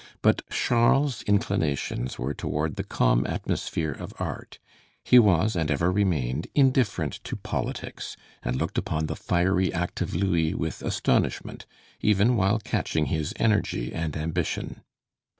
[0.23, 4.57] But Charles's inclinations were toward the calm atmosphere of art;
[5.03, 10.55] he was, and ever remained, indifferent to politics, and looked upon the fiery, active Louis
[10.55, 11.67] with astonishment,
[11.99, 14.81] even while catching his energy and ambition.